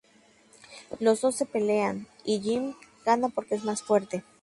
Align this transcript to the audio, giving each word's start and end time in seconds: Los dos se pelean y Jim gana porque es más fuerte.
Los 0.99 1.21
dos 1.21 1.35
se 1.35 1.45
pelean 1.45 2.07
y 2.25 2.39
Jim 2.39 2.73
gana 3.05 3.29
porque 3.29 3.53
es 3.53 3.63
más 3.63 3.83
fuerte. 3.83 4.23